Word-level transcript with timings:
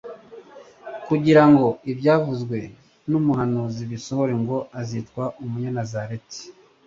"Kugira 1.07 1.43
ngo 1.51 1.67
ibyavuzwe 1.91 2.57
n'umuhanuzi 3.09 3.83
bisohore 3.91 4.33
ngo: 4.41 4.57
Azitwa 4.79 5.23
Umuruyanazareti". 5.43 6.41